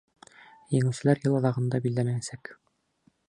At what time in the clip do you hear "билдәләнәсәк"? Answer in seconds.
1.85-2.55